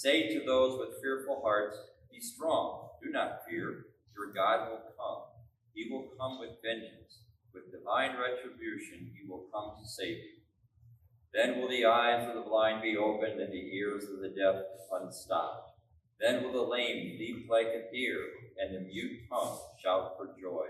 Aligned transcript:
Say 0.00 0.32
to 0.32 0.40
those 0.46 0.78
with 0.78 0.96
fearful 1.02 1.42
hearts, 1.44 1.76
Be 2.10 2.22
strong, 2.22 2.88
do 3.04 3.10
not 3.10 3.44
fear. 3.46 3.84
Your 4.16 4.32
God 4.32 4.70
will 4.70 4.80
come. 4.96 5.24
He 5.74 5.92
will 5.92 6.08
come 6.18 6.40
with 6.40 6.56
vengeance. 6.64 7.20
With 7.52 7.70
divine 7.70 8.16
retribution, 8.16 9.12
he 9.12 9.28
will 9.28 9.44
come 9.52 9.76
to 9.76 9.86
save 9.86 10.16
you. 10.16 10.40
Then 11.34 11.60
will 11.60 11.68
the 11.68 11.84
eyes 11.84 12.26
of 12.26 12.34
the 12.34 12.48
blind 12.48 12.80
be 12.80 12.96
opened 12.96 13.42
and 13.42 13.52
the 13.52 13.76
ears 13.76 14.04
of 14.04 14.20
the 14.20 14.30
deaf 14.30 14.64
unstopped. 14.90 15.76
Then 16.18 16.44
will 16.44 16.52
the 16.52 16.70
lame 16.70 17.18
leap 17.18 17.50
like 17.50 17.66
a 17.66 17.92
deer, 17.92 18.24
and 18.56 18.74
the 18.74 18.80
mute 18.80 19.28
tongue 19.28 19.58
shout 19.84 20.12
for 20.16 20.34
joy. 20.40 20.68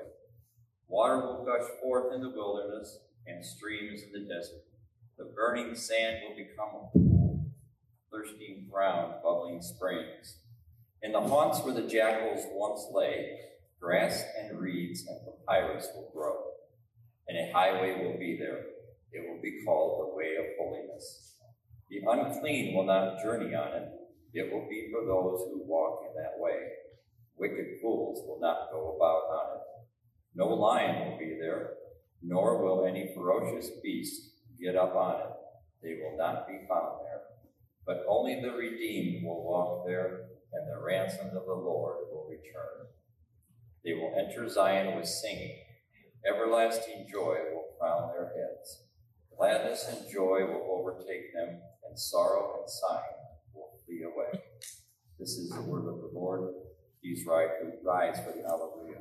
Water 0.88 1.18
will 1.18 1.44
gush 1.44 1.70
forth 1.80 2.12
in 2.12 2.20
the 2.20 2.30
wilderness, 2.30 2.98
and 3.28 3.44
streams 3.44 4.02
in 4.02 4.10
the 4.10 4.28
desert. 4.28 4.66
The 5.16 5.26
burning 5.36 5.76
sand 5.76 6.16
will 6.26 6.34
become 6.34 6.74
a 6.74 6.90
pool, 6.90 7.19
thirsting 8.10 8.66
ground, 8.70 9.14
bubbling 9.22 9.62
springs. 9.62 10.36
In 11.02 11.12
the 11.12 11.20
haunts 11.20 11.60
where 11.60 11.74
the 11.74 11.88
jackals 11.88 12.44
once 12.52 12.86
lay, 12.92 13.38
grass 13.80 14.22
and 14.38 14.60
reeds 14.60 15.06
and 15.06 15.18
papyrus 15.24 15.88
will 15.94 16.10
grow, 16.12 16.36
and 17.28 17.38
a 17.38 17.52
highway 17.52 18.04
will 18.04 18.18
be 18.18 18.36
there. 18.38 18.64
It 19.12 19.28
will 19.28 19.40
be 19.40 19.62
called 19.64 20.00
the 20.00 20.16
way 20.16 20.36
of 20.38 20.44
holiness. 20.58 21.34
The 21.88 22.02
unclean 22.06 22.74
will 22.74 22.84
not 22.84 23.22
journey 23.22 23.54
on 23.54 23.72
it. 23.74 23.88
It 24.32 24.52
will 24.52 24.68
be 24.68 24.90
for 24.92 25.04
those 25.04 25.48
who 25.50 25.64
walk 25.66 26.02
in 26.08 26.22
that 26.22 26.38
way. 26.38 26.68
Wicked 27.36 27.80
fools 27.80 28.22
will 28.26 28.38
not 28.40 28.70
go 28.70 28.96
about 28.96 29.34
on 29.34 29.56
it. 29.56 29.62
No 30.34 30.48
lion 30.48 31.10
will 31.10 31.18
be 31.18 31.36
there, 31.40 31.70
nor 32.22 32.62
will 32.62 32.86
any 32.86 33.12
ferocious 33.14 33.70
beast 33.82 34.30
get 34.60 34.76
up 34.76 34.94
on 34.94 35.20
it. 35.20 35.32
They 35.82 35.98
will 36.02 36.16
not 36.16 36.46
be 36.46 36.58
found 36.68 36.98
there. 37.04 37.22
But 37.86 38.04
only 38.08 38.40
the 38.40 38.52
redeemed 38.52 39.24
will 39.24 39.42
walk 39.44 39.86
there, 39.86 40.26
and 40.52 40.68
the 40.68 40.84
ransomed 40.84 41.36
of 41.36 41.46
the 41.46 41.54
Lord 41.54 41.96
will 42.10 42.28
return. 42.28 42.88
They 43.84 43.94
will 43.94 44.14
enter 44.18 44.48
Zion 44.48 44.96
with 44.96 45.06
singing. 45.06 45.56
Everlasting 46.26 47.06
joy 47.10 47.36
will 47.52 47.76
crown 47.78 48.10
their 48.12 48.32
heads. 48.36 48.84
Gladness 49.36 49.88
and 49.88 50.10
joy 50.12 50.44
will 50.46 50.78
overtake 50.78 51.32
them, 51.34 51.60
and 51.88 51.98
sorrow 51.98 52.60
and 52.60 52.68
sighing 52.68 53.20
will 53.54 53.78
flee 53.86 54.02
away. 54.02 54.42
This 55.18 55.30
is 55.30 55.50
the 55.50 55.62
word 55.62 55.88
of 55.88 56.00
the 56.00 56.10
Lord. 56.12 56.52
Please 57.02 57.24
rise 57.26 58.18
for 58.20 58.32
the 58.32 58.44
Alleluia. 58.46 59.00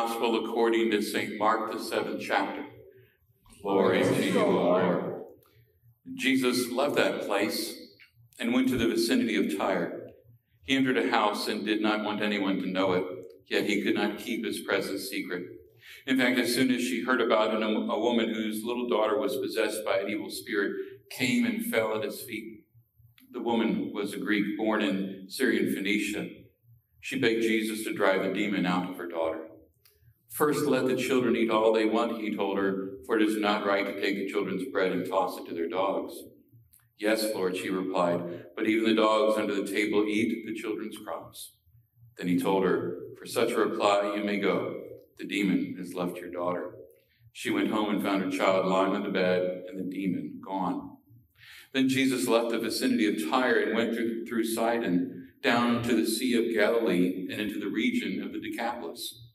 Gospel 0.00 0.46
according 0.46 0.90
to 0.92 1.02
St. 1.02 1.36
Mark, 1.36 1.70
the 1.70 1.78
seventh 1.78 2.22
chapter. 2.26 2.64
Glory 3.60 4.02
to 4.02 4.24
you, 4.24 4.42
Lord. 4.46 5.24
Jesus 6.14 6.72
left 6.72 6.96
that 6.96 7.26
place 7.26 7.74
and 8.38 8.54
went 8.54 8.68
to 8.68 8.78
the 8.78 8.88
vicinity 8.88 9.36
of 9.36 9.58
Tyre. 9.58 10.06
He 10.62 10.74
entered 10.74 10.96
a 10.96 11.10
house 11.10 11.48
and 11.48 11.66
did 11.66 11.82
not 11.82 12.02
want 12.02 12.22
anyone 12.22 12.62
to 12.62 12.66
know 12.66 12.94
it, 12.94 13.04
yet 13.50 13.66
he 13.66 13.82
could 13.82 13.94
not 13.94 14.16
keep 14.16 14.42
his 14.42 14.60
presence 14.60 15.02
secret. 15.10 15.44
In 16.06 16.16
fact, 16.16 16.38
as 16.38 16.54
soon 16.54 16.70
as 16.70 16.80
she 16.80 17.04
heard 17.04 17.20
about 17.20 17.52
it, 17.52 17.62
a 17.62 18.00
woman 18.00 18.32
whose 18.32 18.64
little 18.64 18.88
daughter 18.88 19.18
was 19.18 19.36
possessed 19.36 19.84
by 19.84 19.98
an 19.98 20.08
evil 20.08 20.30
spirit 20.30 20.76
came 21.10 21.44
and 21.44 21.66
fell 21.66 21.94
at 21.94 22.04
his 22.04 22.22
feet. 22.22 22.64
The 23.32 23.42
woman 23.42 23.92
was 23.92 24.14
a 24.14 24.18
Greek 24.18 24.56
born 24.56 24.80
in 24.80 25.26
Syrian 25.28 25.74
Phoenicia. 25.74 26.26
She 27.00 27.20
begged 27.20 27.42
Jesus 27.42 27.84
to 27.84 27.92
drive 27.92 28.22
a 28.22 28.32
demon 28.32 28.64
out 28.64 28.88
of 28.88 28.96
her 28.96 29.06
daughter. 29.06 29.49
First, 30.30 30.66
let 30.66 30.86
the 30.86 30.96
children 30.96 31.36
eat 31.36 31.50
all 31.50 31.72
they 31.72 31.84
want, 31.84 32.20
he 32.20 32.34
told 32.34 32.56
her, 32.58 32.90
for 33.04 33.18
it 33.18 33.22
is 33.22 33.36
not 33.36 33.66
right 33.66 33.84
to 33.84 34.00
take 34.00 34.16
the 34.16 34.30
children's 34.30 34.64
bread 34.72 34.92
and 34.92 35.06
toss 35.06 35.36
it 35.38 35.46
to 35.48 35.54
their 35.54 35.68
dogs. 35.68 36.14
Yes, 36.98 37.26
Lord, 37.34 37.56
she 37.56 37.70
replied, 37.70 38.44
but 38.54 38.66
even 38.66 38.84
the 38.84 39.00
dogs 39.00 39.36
under 39.38 39.54
the 39.54 39.70
table 39.70 40.04
eat 40.06 40.46
the 40.46 40.54
children's 40.54 40.96
crumbs. 40.98 41.52
Then 42.16 42.28
he 42.28 42.38
told 42.38 42.64
her, 42.64 42.98
For 43.18 43.26
such 43.26 43.52
a 43.52 43.58
reply 43.58 44.14
you 44.16 44.24
may 44.24 44.38
go. 44.38 44.82
The 45.18 45.26
demon 45.26 45.76
has 45.78 45.94
left 45.94 46.18
your 46.18 46.30
daughter. 46.30 46.74
She 47.32 47.50
went 47.50 47.70
home 47.70 47.94
and 47.94 48.02
found 48.02 48.22
her 48.22 48.30
child 48.30 48.66
lying 48.66 48.94
on 48.94 49.02
the 49.02 49.10
bed 49.10 49.64
and 49.68 49.78
the 49.78 49.90
demon 49.90 50.40
gone. 50.44 50.96
Then 51.72 51.88
Jesus 51.88 52.28
left 52.28 52.50
the 52.50 52.58
vicinity 52.58 53.06
of 53.06 53.30
Tyre 53.30 53.60
and 53.60 53.74
went 53.74 53.94
through, 53.94 54.26
through 54.26 54.44
Sidon 54.44 55.28
down 55.42 55.82
to 55.84 55.94
the 55.94 56.06
Sea 56.06 56.34
of 56.34 56.54
Galilee 56.54 57.28
and 57.30 57.40
into 57.40 57.58
the 57.58 57.68
region 57.68 58.22
of 58.22 58.32
the 58.32 58.40
Decapolis. 58.40 59.29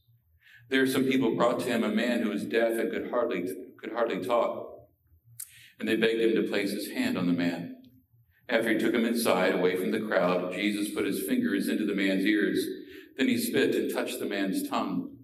There 0.70 0.88
some 0.88 1.06
people 1.06 1.36
brought 1.36 1.60
to 1.60 1.66
him 1.66 1.84
a 1.84 1.90
man 1.90 2.22
who 2.22 2.30
was 2.30 2.44
deaf 2.46 2.80
and 2.80 2.92
could 2.92 3.10
hardly, 3.10 3.46
could 3.80 3.94
hardly 3.94 4.24
talk. 4.26 4.72
And 5.80 5.88
they 5.88 5.96
begged 5.96 6.22
him 6.22 6.36
to 6.36 6.50
place 6.50 6.72
his 6.72 6.92
hand 6.92 7.18
on 7.18 7.28
the 7.28 7.34
man. 7.34 7.76
After 8.48 8.70
he 8.70 8.78
took 8.78 8.94
him 8.94 9.06
inside, 9.06 9.54
away 9.54 9.76
from 9.76 9.92
the 9.92 10.00
crowd, 10.00 10.54
Jesus 10.54 10.94
put 10.94 11.06
his 11.06 11.26
fingers 11.26 11.68
into 11.68 11.86
the 11.86 11.96
man's 11.96 12.26
ears. 12.26 12.66
Then 13.18 13.28
he 13.28 13.38
spit 13.38 13.76
and 13.76 13.92
touched 13.92 14.20
the 14.20 14.26
man's 14.26 14.68
tongue. 14.68 15.16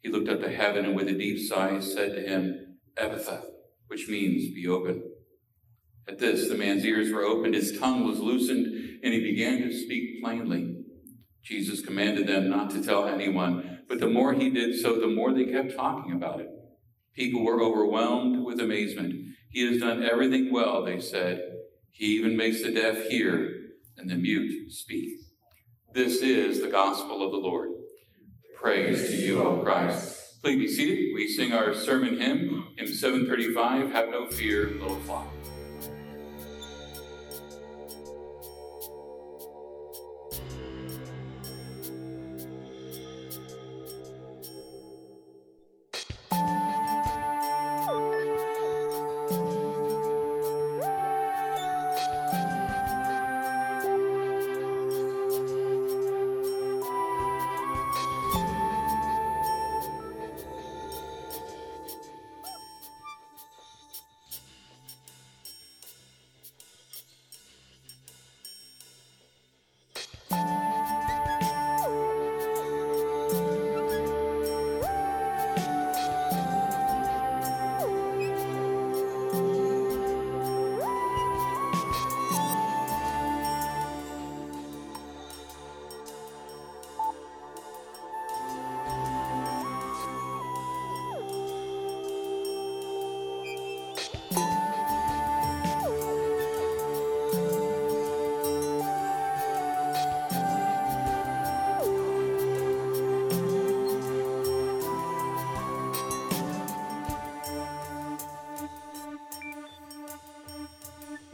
He 0.00 0.10
looked 0.10 0.28
up 0.28 0.40
to 0.40 0.50
heaven 0.50 0.84
and 0.84 0.94
with 0.94 1.08
a 1.08 1.12
deep 1.12 1.38
sigh 1.48 1.80
said 1.80 2.14
to 2.14 2.20
him, 2.20 2.76
Ephphatha, 2.96 3.42
which 3.86 4.08
means 4.08 4.54
be 4.54 4.66
open. 4.66 5.02
At 6.06 6.18
this, 6.18 6.48
the 6.48 6.56
man's 6.56 6.84
ears 6.84 7.12
were 7.12 7.22
opened, 7.22 7.54
his 7.54 7.78
tongue 7.78 8.06
was 8.06 8.18
loosened, 8.18 8.66
and 9.02 9.14
he 9.14 9.20
began 9.20 9.62
to 9.62 9.72
speak 9.72 10.22
plainly. 10.22 10.76
Jesus 11.42 11.84
commanded 11.84 12.26
them 12.26 12.50
not 12.50 12.70
to 12.70 12.82
tell 12.82 13.06
anyone, 13.06 13.73
but 13.88 14.00
the 14.00 14.08
more 14.08 14.32
he 14.32 14.50
did 14.50 14.78
so, 14.78 15.00
the 15.00 15.06
more 15.06 15.32
they 15.32 15.46
kept 15.46 15.76
talking 15.76 16.12
about 16.12 16.40
it. 16.40 16.48
People 17.14 17.44
were 17.44 17.62
overwhelmed 17.62 18.44
with 18.44 18.60
amazement. 18.60 19.14
He 19.50 19.66
has 19.66 19.80
done 19.80 20.02
everything 20.02 20.52
well, 20.52 20.84
they 20.84 21.00
said. 21.00 21.40
He 21.92 22.06
even 22.16 22.36
makes 22.36 22.62
the 22.62 22.72
deaf 22.72 23.08
hear 23.08 23.50
and 23.96 24.10
the 24.10 24.16
mute 24.16 24.72
speak. 24.72 25.10
This 25.92 26.22
is 26.22 26.60
the 26.60 26.68
gospel 26.68 27.24
of 27.24 27.30
the 27.30 27.38
Lord. 27.38 27.70
Praise 28.60 29.08
to 29.10 29.16
you, 29.16 29.42
O 29.42 29.62
Christ. 29.62 30.42
Please 30.42 30.58
be 30.58 30.68
seated. 30.68 31.14
We 31.14 31.28
sing 31.28 31.52
our 31.52 31.72
sermon 31.72 32.20
hymn, 32.20 32.68
hymn 32.76 32.88
735, 32.88 33.92
Have 33.92 34.08
No 34.10 34.26
Fear, 34.26 34.72
Little 34.80 34.96
Flock. 35.00 35.28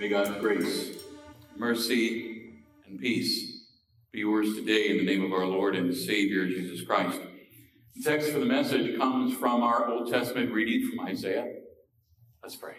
May 0.01 0.09
God's 0.09 0.41
grace, 0.41 0.93
mercy, 1.59 2.55
and 2.87 2.99
peace 2.99 3.67
be 4.11 4.21
yours 4.21 4.55
today 4.55 4.89
in 4.89 4.97
the 4.97 5.05
name 5.05 5.23
of 5.23 5.31
our 5.35 5.45
Lord 5.45 5.77
and 5.77 5.95
Savior 5.95 6.47
Jesus 6.47 6.81
Christ. 6.81 7.21
The 7.97 8.11
text 8.11 8.31
for 8.31 8.39
the 8.39 8.47
message 8.47 8.97
comes 8.97 9.37
from 9.37 9.63
our 9.63 9.91
Old 9.91 10.11
Testament 10.11 10.55
reading 10.55 10.89
from 10.89 11.07
Isaiah. 11.07 11.53
Let's 12.43 12.57
pray. 12.57 12.77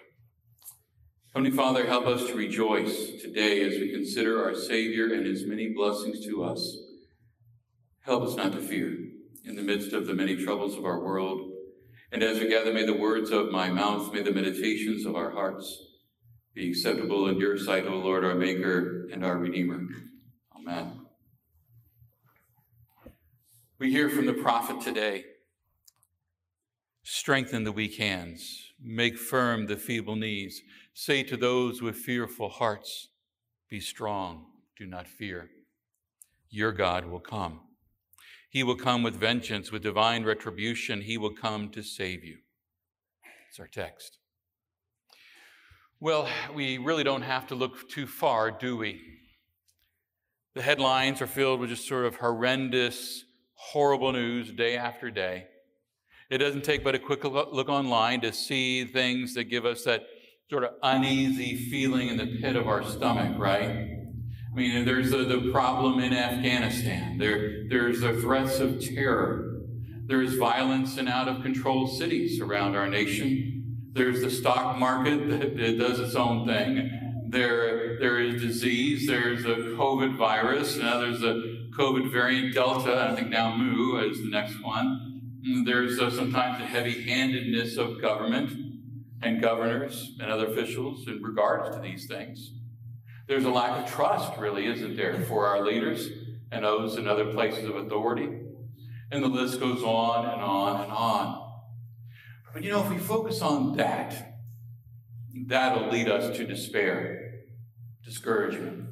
Heavenly 1.35 1.55
Father, 1.55 1.85
help 1.85 2.07
us 2.07 2.25
to 2.25 2.33
rejoice 2.33 3.21
today 3.21 3.61
as 3.67 3.79
we 3.79 3.91
consider 3.91 4.43
our 4.43 4.55
Savior 4.55 5.13
and 5.13 5.23
his 5.23 5.45
many 5.45 5.69
blessings 5.69 6.25
to 6.25 6.43
us. 6.43 6.75
Help 7.99 8.23
us 8.23 8.35
not 8.35 8.51
to 8.53 8.61
fear 8.61 8.97
in 9.45 9.55
the 9.55 9.61
midst 9.61 9.93
of 9.93 10.07
the 10.07 10.15
many 10.15 10.43
troubles 10.43 10.75
of 10.75 10.85
our 10.85 10.99
world. 10.99 11.51
And 12.11 12.23
as 12.23 12.39
we 12.39 12.49
gather, 12.49 12.73
may 12.73 12.87
the 12.87 12.97
words 12.97 13.29
of 13.29 13.51
my 13.51 13.69
mouth, 13.69 14.11
may 14.11 14.23
the 14.23 14.33
meditations 14.33 15.05
of 15.05 15.15
our 15.15 15.29
hearts, 15.29 15.83
be 16.53 16.69
acceptable 16.69 17.27
in 17.27 17.39
your 17.39 17.57
sight, 17.57 17.85
O 17.85 17.95
Lord, 17.95 18.25
our 18.25 18.35
Maker 18.35 19.07
and 19.11 19.23
our 19.25 19.37
Redeemer. 19.37 19.87
Amen. 20.55 21.01
We 23.79 23.89
hear 23.89 24.09
from 24.09 24.25
the 24.25 24.33
prophet 24.33 24.81
today 24.81 25.25
strengthen 27.03 27.63
the 27.63 27.71
weak 27.71 27.97
hands, 27.97 28.73
make 28.81 29.17
firm 29.17 29.67
the 29.67 29.77
feeble 29.77 30.15
knees. 30.15 30.61
Say 30.93 31.23
to 31.23 31.37
those 31.37 31.81
with 31.81 31.95
fearful 31.95 32.49
hearts, 32.49 33.09
Be 33.69 33.79
strong, 33.79 34.45
do 34.77 34.85
not 34.85 35.07
fear. 35.07 35.49
Your 36.49 36.71
God 36.73 37.05
will 37.05 37.19
come. 37.19 37.61
He 38.49 38.63
will 38.63 38.75
come 38.75 39.01
with 39.01 39.15
vengeance, 39.15 39.71
with 39.71 39.83
divine 39.83 40.25
retribution. 40.25 41.01
He 41.01 41.17
will 41.17 41.33
come 41.33 41.69
to 41.69 41.81
save 41.81 42.23
you. 42.23 42.37
It's 43.49 43.59
our 43.59 43.67
text. 43.67 44.17
Well, 46.03 46.27
we 46.55 46.79
really 46.79 47.03
don't 47.03 47.21
have 47.21 47.45
to 47.47 47.55
look 47.55 47.87
too 47.87 48.07
far, 48.07 48.49
do 48.49 48.75
we? 48.75 48.99
The 50.55 50.63
headlines 50.63 51.21
are 51.21 51.27
filled 51.27 51.59
with 51.59 51.69
just 51.69 51.87
sort 51.87 52.05
of 52.05 52.15
horrendous, 52.15 53.23
horrible 53.53 54.11
news 54.11 54.51
day 54.51 54.77
after 54.77 55.11
day. 55.11 55.45
It 56.31 56.39
doesn't 56.39 56.63
take 56.63 56.83
but 56.83 56.95
a 56.95 56.99
quick 56.99 57.23
look 57.23 57.69
online 57.69 58.21
to 58.21 58.33
see 58.33 58.83
things 58.83 59.35
that 59.35 59.43
give 59.43 59.63
us 59.63 59.83
that 59.83 60.07
sort 60.49 60.63
of 60.63 60.71
uneasy 60.81 61.55
feeling 61.69 62.07
in 62.07 62.17
the 62.17 62.39
pit 62.41 62.55
of 62.55 62.67
our 62.67 62.83
stomach, 62.83 63.37
right? 63.37 63.69
I 63.69 64.55
mean, 64.55 64.83
there's 64.85 65.11
the, 65.11 65.17
the 65.17 65.51
problem 65.51 65.99
in 65.99 66.13
Afghanistan. 66.13 67.19
There, 67.19 67.69
there's 67.69 68.01
the 68.01 68.19
threats 68.19 68.59
of 68.59 68.83
terror. 68.83 69.61
There's 70.07 70.33
violence 70.33 70.97
in 70.97 71.07
out 71.07 71.27
of 71.27 71.43
control 71.43 71.85
cities 71.85 72.41
around 72.41 72.75
our 72.75 72.87
nation. 72.87 73.50
There's 73.93 74.21
the 74.21 74.31
stock 74.31 74.77
market 74.77 75.29
that, 75.29 75.57
that 75.57 75.77
does 75.77 75.99
its 75.99 76.15
own 76.15 76.47
thing. 76.47 77.25
There, 77.27 77.99
there 77.99 78.19
is 78.19 78.41
disease. 78.41 79.05
There's 79.07 79.45
a 79.45 79.75
COVID 79.75 80.17
virus. 80.17 80.77
Now 80.77 80.99
there's 80.99 81.23
a 81.23 81.41
COVID 81.77 82.11
variant 82.11 82.53
Delta. 82.53 83.09
I 83.11 83.15
think 83.15 83.29
now 83.29 83.55
Mu 83.55 83.97
is 84.09 84.19
the 84.19 84.29
next 84.29 84.61
one. 84.63 85.21
There's 85.65 85.99
uh, 85.99 86.09
sometimes 86.09 86.59
the 86.59 86.65
heavy-handedness 86.65 87.77
of 87.77 88.01
government 88.01 88.51
and 89.23 89.41
governors 89.41 90.15
and 90.19 90.31
other 90.31 90.47
officials 90.47 91.07
in 91.07 91.21
regards 91.21 91.75
to 91.75 91.81
these 91.81 92.07
things. 92.07 92.53
There's 93.27 93.45
a 93.45 93.49
lack 93.49 93.83
of 93.83 93.91
trust, 93.91 94.37
really, 94.37 94.67
isn't 94.67 94.95
there, 94.95 95.21
for 95.23 95.47
our 95.47 95.65
leaders 95.65 96.09
and 96.51 96.63
those 96.63 96.97
in 96.97 97.07
other 97.07 97.31
places 97.31 97.65
of 97.65 97.75
authority. 97.75 98.29
And 99.11 99.23
the 99.23 99.27
list 99.27 99.59
goes 99.59 99.83
on 99.83 100.25
and 100.25 100.41
on 100.41 100.81
and 100.81 100.91
on. 100.91 101.50
But 102.53 102.63
you 102.63 102.71
know, 102.71 102.83
if 102.83 102.89
we 102.89 102.97
focus 102.97 103.41
on 103.41 103.77
that, 103.77 104.35
that'll 105.47 105.89
lead 105.89 106.09
us 106.09 106.35
to 106.37 106.45
despair, 106.45 107.41
discouragement, 108.03 108.89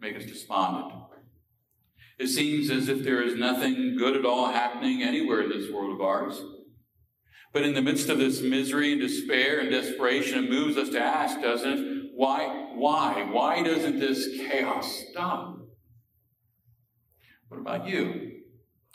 make 0.00 0.16
us 0.16 0.24
despondent. 0.24 0.94
It 2.18 2.28
seems 2.28 2.70
as 2.70 2.88
if 2.88 3.02
there 3.02 3.22
is 3.22 3.34
nothing 3.34 3.96
good 3.96 4.16
at 4.16 4.24
all 4.24 4.52
happening 4.52 5.02
anywhere 5.02 5.42
in 5.42 5.48
this 5.48 5.70
world 5.70 5.94
of 5.94 6.00
ours. 6.00 6.40
But 7.52 7.62
in 7.62 7.74
the 7.74 7.82
midst 7.82 8.08
of 8.08 8.18
this 8.18 8.40
misery 8.40 8.92
and 8.92 9.00
despair 9.00 9.60
and 9.60 9.70
desperation, 9.70 10.44
it 10.44 10.50
moves 10.50 10.76
us 10.76 10.90
to 10.90 11.00
ask, 11.00 11.40
doesn't 11.40 11.70
it? 11.70 12.10
Why, 12.14 12.68
why, 12.74 13.26
why 13.30 13.62
doesn't 13.62 13.98
this 13.98 14.28
chaos 14.36 15.04
stop? 15.10 15.58
What 17.48 17.60
about 17.60 17.88
you? 17.88 18.29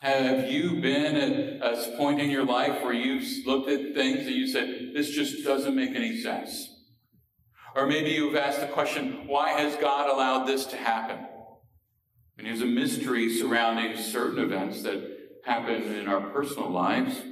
Have 0.06 0.52
you 0.52 0.82
been 0.82 1.16
at 1.64 1.64
a 1.64 1.98
point 1.98 2.22
in 2.22 2.30
your 2.30 2.46
life 2.46 2.84
where 2.84 2.94
you've 2.94 3.26
looked 3.48 3.68
at 3.72 3.96
things 3.96 4.28
and 4.28 4.36
you 4.36 4.48
said, 4.48 4.92
this 4.94 5.10
just 5.10 5.44
doesn't 5.44 5.76
make 5.76 5.96
any 5.96 6.22
sense? 6.22 6.70
Or 7.76 7.88
maybe 7.88 8.12
you've 8.12 8.36
asked 8.36 8.60
the 8.60 8.68
question, 8.68 9.26
why 9.26 9.60
has 9.60 9.76
God 9.78 10.08
allowed 10.08 10.46
this 10.46 10.68
to 10.68 10.78
happen? 10.78 11.26
And 12.38 12.46
there's 12.46 12.62
a 12.62 12.68
mystery 12.68 13.36
surrounding 13.36 13.98
certain 13.98 14.38
events 14.38 14.84
that 14.84 15.02
happen 15.44 15.96
in 15.96 16.08
our 16.08 16.22
personal 16.30 16.70
lives. 16.70 17.24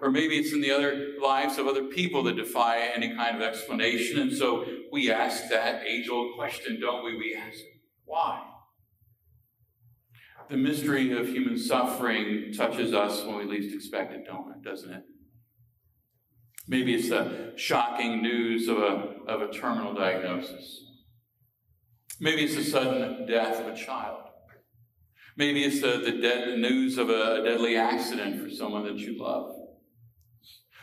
Or 0.00 0.08
maybe 0.08 0.36
it's 0.36 0.52
in 0.52 0.60
the 0.60 0.70
other 0.70 1.14
lives 1.20 1.58
of 1.58 1.66
other 1.66 1.86
people 1.86 2.22
that 2.22 2.36
defy 2.36 2.78
any 2.94 3.12
kind 3.12 3.34
of 3.34 3.42
explanation. 3.42 4.20
And 4.20 4.32
so 4.32 4.64
we 4.92 5.10
ask 5.10 5.48
that 5.50 5.82
age 5.84 6.08
old 6.08 6.36
question, 6.36 6.80
don't 6.80 7.04
we? 7.04 7.16
We 7.16 7.34
ask, 7.34 7.58
why? 8.04 8.39
The 10.50 10.56
mystery 10.56 11.16
of 11.16 11.28
human 11.28 11.56
suffering 11.56 12.52
touches 12.52 12.92
us 12.92 13.24
when 13.24 13.36
we 13.36 13.44
least 13.44 13.72
expect 13.72 14.12
it, 14.12 14.26
don't 14.26 14.50
it? 14.50 14.64
Doesn't 14.64 14.92
it? 14.92 15.04
Maybe 16.66 16.92
it's 16.92 17.08
the 17.08 17.52
shocking 17.54 18.20
news 18.20 18.66
of 18.66 18.78
a, 18.78 19.14
of 19.28 19.42
a 19.42 19.52
terminal 19.52 19.94
diagnosis. 19.94 20.84
Maybe 22.18 22.42
it's 22.42 22.56
the 22.56 22.64
sudden 22.64 23.26
death 23.26 23.60
of 23.60 23.68
a 23.68 23.76
child. 23.76 24.24
Maybe 25.36 25.62
it's 25.62 25.80
the, 25.80 26.02
the 26.04 26.20
dead 26.20 26.58
news 26.58 26.98
of 26.98 27.10
a 27.10 27.44
deadly 27.44 27.76
accident 27.76 28.42
for 28.42 28.50
someone 28.50 28.82
that 28.84 28.98
you 28.98 29.22
love. 29.22 29.54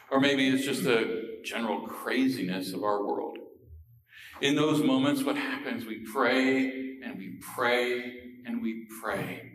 Or 0.10 0.22
maybe 0.22 0.48
it's 0.48 0.64
just 0.64 0.86
the 0.86 1.42
general 1.44 1.86
craziness 1.86 2.72
of 2.72 2.84
our 2.84 3.06
world. 3.06 3.38
In 4.40 4.56
those 4.56 4.82
moments, 4.82 5.24
what 5.24 5.36
happens? 5.36 5.86
We 5.86 6.06
pray 6.06 7.00
and 7.04 7.18
we 7.18 7.38
pray 7.42 8.14
and 8.46 8.62
we 8.62 8.88
pray. 9.02 9.47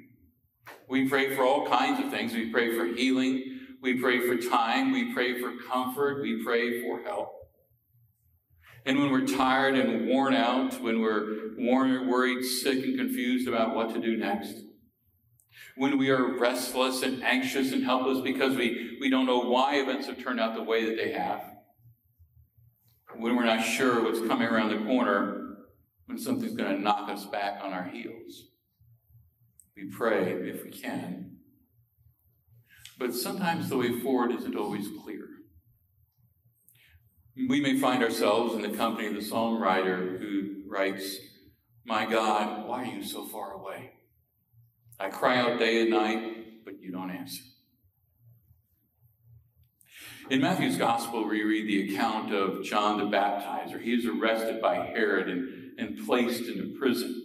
We 0.93 1.09
pray 1.09 1.35
for 1.35 1.43
all 1.43 1.67
kinds 1.67 2.05
of 2.05 2.11
things. 2.11 2.35
We 2.35 2.51
pray 2.51 2.77
for 2.77 2.85
healing. 2.85 3.61
We 3.81 3.99
pray 3.99 4.29
for 4.29 4.37
time. 4.37 4.93
We 4.93 5.15
pray 5.15 5.41
for 5.41 5.55
comfort. 5.67 6.21
We 6.21 6.45
pray 6.45 6.83
for 6.83 7.03
help. 7.03 7.33
And 8.85 8.99
when 8.99 9.11
we're 9.11 9.27
tired 9.27 9.75
and 9.75 10.07
worn 10.07 10.35
out, 10.35 10.83
when 10.83 11.01
we're 11.01 11.57
worn, 11.57 12.11
worried, 12.11 12.45
sick, 12.45 12.85
and 12.85 12.99
confused 12.99 13.49
about 13.49 13.75
what 13.75 13.95
to 13.95 14.03
do 14.03 14.19
next, 14.19 14.55
when 15.79 15.97
we 15.97 16.11
are 16.11 16.39
restless 16.39 17.03
and 17.03 17.25
anxious 17.25 17.73
and 17.73 17.85
helpless 17.85 18.21
because 18.21 18.55
we, 18.55 18.99
we 19.01 19.09
don't 19.09 19.25
know 19.25 19.49
why 19.49 19.77
events 19.77 20.09
have 20.09 20.23
turned 20.23 20.41
out 20.41 20.55
the 20.55 20.63
way 20.63 20.85
that 20.85 20.97
they 20.97 21.13
have, 21.13 21.43
when 23.17 23.35
we're 23.35 23.47
not 23.47 23.65
sure 23.65 24.03
what's 24.03 24.21
coming 24.29 24.47
around 24.47 24.69
the 24.69 24.85
corner, 24.85 25.57
when 26.05 26.19
something's 26.19 26.55
going 26.55 26.77
to 26.77 26.83
knock 26.83 27.09
us 27.09 27.25
back 27.25 27.61
on 27.63 27.73
our 27.73 27.85
heels. 27.85 28.52
We 29.76 29.85
pray 29.91 30.33
if 30.33 30.64
we 30.64 30.71
can. 30.71 31.38
But 32.99 33.14
sometimes 33.14 33.69
the 33.69 33.76
way 33.76 34.00
forward 34.00 34.33
isn't 34.33 34.57
always 34.57 34.88
clear. 35.02 35.29
We 37.37 37.61
may 37.61 37.79
find 37.79 38.02
ourselves 38.02 38.55
in 38.55 38.62
the 38.62 38.76
company 38.76 39.09
of 39.09 39.14
the 39.14 39.23
psalm 39.23 39.62
writer 39.62 40.19
who 40.19 40.62
writes, 40.69 41.17
My 41.85 42.05
God, 42.05 42.69
why 42.69 42.83
are 42.83 42.95
you 42.95 43.02
so 43.02 43.26
far 43.26 43.52
away? 43.52 43.93
I 45.00 45.09
cry 45.09 45.38
out 45.38 45.59
day 45.59 45.83
and 45.83 45.91
night, 45.91 46.64
but 46.64 46.81
you 46.81 46.93
don't 46.93 47.11
answer. 47.11 47.43
In 50.31 50.41
Matthew's 50.41 50.76
Gospel, 50.76 51.26
we 51.29 51.43
read 51.43 51.67
the 51.67 51.93
account 51.93 52.33
of 52.33 52.62
John 52.62 52.99
the 52.99 53.17
Baptizer. 53.17 53.81
He 53.81 53.95
is 53.95 54.07
arrested 54.07 54.61
by 54.62 54.76
Herod 54.76 55.29
and, 55.29 55.79
and 55.79 56.07
placed 56.07 56.45
into 56.45 56.79
prison. 56.79 57.22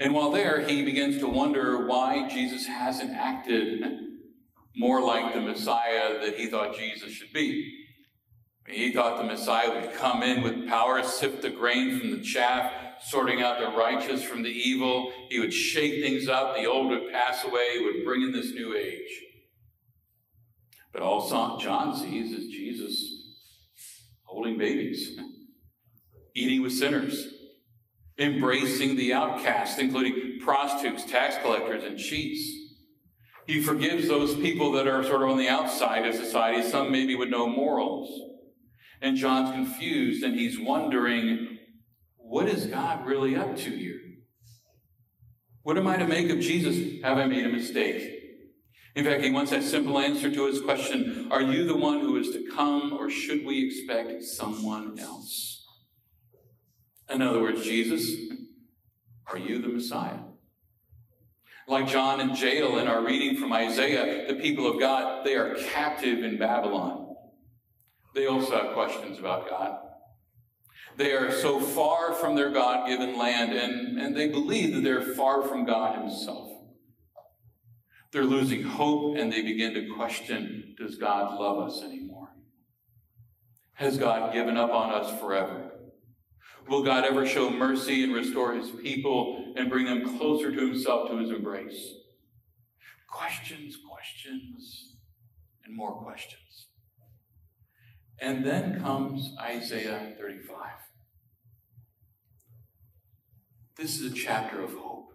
And 0.00 0.14
while 0.14 0.30
there, 0.30 0.60
he 0.60 0.84
begins 0.84 1.18
to 1.18 1.26
wonder 1.26 1.86
why 1.86 2.28
Jesus 2.28 2.66
hasn't 2.66 3.10
acted 3.10 3.84
more 4.76 5.02
like 5.02 5.34
the 5.34 5.40
Messiah 5.40 6.20
that 6.20 6.36
he 6.36 6.46
thought 6.46 6.78
Jesus 6.78 7.10
should 7.10 7.32
be. 7.32 7.86
He 8.68 8.92
thought 8.92 9.16
the 9.16 9.24
Messiah 9.24 9.80
would 9.80 9.94
come 9.94 10.22
in 10.22 10.42
with 10.42 10.68
power, 10.68 11.02
sift 11.02 11.42
the 11.42 11.50
grain 11.50 11.98
from 11.98 12.10
the 12.10 12.20
chaff, 12.20 12.70
sorting 13.00 13.42
out 13.42 13.58
the 13.58 13.76
righteous 13.76 14.22
from 14.22 14.42
the 14.42 14.50
evil. 14.50 15.12
He 15.30 15.40
would 15.40 15.54
shake 15.54 16.02
things 16.02 16.28
up. 16.28 16.54
The 16.54 16.66
old 16.66 16.90
would 16.90 17.10
pass 17.10 17.44
away. 17.44 17.78
He 17.78 17.84
would 17.84 18.04
bring 18.04 18.22
in 18.22 18.30
this 18.30 18.52
new 18.52 18.76
age. 18.76 19.24
But 20.92 21.02
all 21.02 21.58
John 21.58 21.96
sees 21.96 22.32
is 22.32 22.48
Jesus 22.48 23.18
holding 24.24 24.58
babies, 24.58 25.18
eating 26.34 26.62
with 26.62 26.72
sinners, 26.72 27.37
embracing 28.18 28.96
the 28.96 29.12
outcast, 29.12 29.78
including 29.78 30.38
prostitutes, 30.40 31.04
tax 31.04 31.36
collectors, 31.42 31.84
and 31.84 31.98
cheats. 31.98 32.56
He 33.46 33.62
forgives 33.62 34.08
those 34.08 34.34
people 34.34 34.72
that 34.72 34.86
are 34.86 35.02
sort 35.04 35.22
of 35.22 35.30
on 35.30 35.38
the 35.38 35.48
outside 35.48 36.06
of 36.06 36.14
society, 36.14 36.68
some 36.68 36.92
maybe 36.92 37.14
with 37.14 37.30
no 37.30 37.46
morals. 37.46 38.10
And 39.00 39.16
John's 39.16 39.52
confused 39.52 40.22
and 40.24 40.34
he's 40.34 40.58
wondering 40.58 41.58
what 42.16 42.46
is 42.48 42.66
God 42.66 43.06
really 43.06 43.36
up 43.36 43.56
to 43.56 43.70
here? 43.70 44.00
What 45.62 45.78
am 45.78 45.86
I 45.86 45.96
to 45.96 46.06
make 46.06 46.28
of 46.30 46.40
Jesus? 46.40 47.02
Have 47.02 47.16
I 47.16 47.24
made 47.24 47.46
a 47.46 47.48
mistake? 47.48 48.18
In 48.94 49.04
fact, 49.04 49.22
he 49.22 49.30
wants 49.30 49.50
that 49.50 49.62
simple 49.62 49.98
answer 49.98 50.30
to 50.30 50.46
his 50.46 50.60
question 50.60 51.28
Are 51.30 51.40
you 51.40 51.66
the 51.66 51.76
one 51.76 52.00
who 52.00 52.16
is 52.16 52.30
to 52.30 52.46
come, 52.54 52.92
or 52.92 53.08
should 53.08 53.46
we 53.46 53.66
expect 53.66 54.24
someone 54.24 54.98
else? 54.98 55.57
In 57.10 57.22
other 57.22 57.40
words, 57.40 57.62
Jesus, 57.64 58.10
are 59.26 59.38
you 59.38 59.60
the 59.60 59.68
Messiah? 59.68 60.18
Like 61.66 61.88
John 61.88 62.20
in 62.20 62.34
jail 62.34 62.78
in 62.78 62.88
our 62.88 63.04
reading 63.04 63.36
from 63.36 63.52
Isaiah, 63.52 64.26
the 64.26 64.40
people 64.40 64.66
of 64.66 64.80
God, 64.80 65.24
they 65.24 65.34
are 65.34 65.54
captive 65.54 66.24
in 66.24 66.38
Babylon. 66.38 67.14
They 68.14 68.26
also 68.26 68.52
have 68.52 68.72
questions 68.72 69.18
about 69.18 69.48
God. 69.48 69.78
They 70.96 71.12
are 71.12 71.30
so 71.30 71.60
far 71.60 72.14
from 72.14 72.34
their 72.34 72.50
God 72.50 72.88
given 72.88 73.16
land, 73.16 73.52
and, 73.52 74.00
and 74.00 74.16
they 74.16 74.28
believe 74.28 74.74
that 74.74 74.82
they're 74.82 75.14
far 75.14 75.42
from 75.42 75.64
God 75.64 75.96
Himself. 75.98 76.50
They're 78.10 78.24
losing 78.24 78.62
hope, 78.62 79.16
and 79.16 79.32
they 79.32 79.42
begin 79.42 79.74
to 79.74 79.94
question 79.94 80.74
Does 80.78 80.96
God 80.96 81.38
love 81.38 81.68
us 81.68 81.82
anymore? 81.82 82.30
Has 83.74 83.96
God 83.98 84.32
given 84.32 84.56
up 84.56 84.70
on 84.70 84.90
us 84.90 85.20
forever? 85.20 85.70
Will 86.68 86.82
God 86.82 87.04
ever 87.04 87.26
show 87.26 87.50
mercy 87.50 88.04
and 88.04 88.12
restore 88.12 88.54
His 88.54 88.70
people 88.70 89.54
and 89.56 89.70
bring 89.70 89.86
them 89.86 90.18
closer 90.18 90.52
to 90.52 90.60
Himself, 90.60 91.10
to 91.10 91.16
His 91.16 91.30
embrace? 91.30 91.94
Questions, 93.10 93.78
questions, 93.88 94.96
and 95.64 95.74
more 95.74 96.02
questions. 96.02 96.66
And 98.20 98.44
then 98.44 98.80
comes 98.80 99.32
Isaiah 99.40 100.14
35. 100.18 100.56
This 103.78 104.00
is 104.00 104.12
a 104.12 104.14
chapter 104.14 104.62
of 104.62 104.72
hope. 104.74 105.12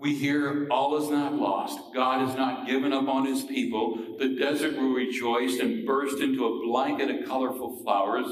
We 0.00 0.14
hear 0.14 0.68
all 0.70 0.96
is 1.02 1.08
not 1.10 1.34
lost. 1.34 1.78
God 1.94 2.26
has 2.26 2.36
not 2.36 2.66
given 2.66 2.92
up 2.92 3.08
on 3.08 3.26
his 3.26 3.42
people. 3.42 4.16
The 4.18 4.36
desert 4.36 4.76
will 4.76 4.92
rejoice 4.92 5.58
and 5.58 5.86
burst 5.86 6.20
into 6.20 6.44
a 6.44 6.66
blanket 6.66 7.10
of 7.10 7.28
colorful 7.28 7.82
flowers. 7.82 8.26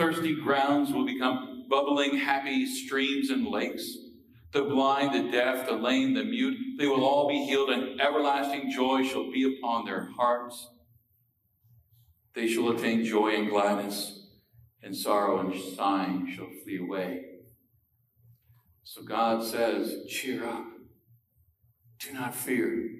Thirsty 0.00 0.34
grounds 0.34 0.94
will 0.94 1.04
become 1.04 1.66
bubbling, 1.68 2.16
happy 2.16 2.64
streams 2.64 3.28
and 3.28 3.46
lakes. 3.46 3.98
The 4.50 4.62
blind, 4.62 5.12
the 5.12 5.30
deaf, 5.30 5.68
the 5.68 5.74
lame, 5.74 6.14
the 6.14 6.24
mute, 6.24 6.56
they 6.78 6.86
will 6.86 7.04
all 7.04 7.28
be 7.28 7.44
healed, 7.44 7.68
and 7.68 8.00
everlasting 8.00 8.70
joy 8.70 9.06
shall 9.06 9.30
be 9.30 9.58
upon 9.58 9.84
their 9.84 10.08
hearts. 10.16 10.70
They 12.34 12.48
shall 12.48 12.70
attain 12.70 13.04
joy 13.04 13.34
and 13.34 13.50
gladness, 13.50 14.28
and 14.82 14.96
sorrow 14.96 15.38
and 15.40 15.54
sighing 15.76 16.32
shall 16.34 16.48
flee 16.64 16.78
away. 16.78 17.26
So 18.82 19.02
God 19.02 19.44
says, 19.44 20.06
Cheer 20.08 20.48
up. 20.48 20.64
Do 21.98 22.14
not 22.14 22.34
fear. 22.34 22.99